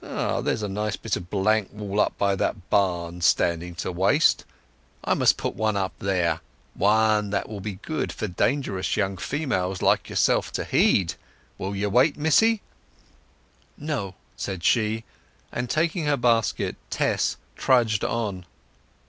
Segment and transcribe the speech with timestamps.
[0.00, 4.44] Ah—there's a nice bit of blank wall up by that barn standing to waste.
[5.02, 10.08] I must put one there—one that it will be good for dangerous young females like
[10.08, 11.14] yerself to heed.
[11.58, 12.62] Will ye wait, missy?"
[13.76, 15.02] "No," said she;
[15.50, 18.46] and taking her basket Tess trudged on.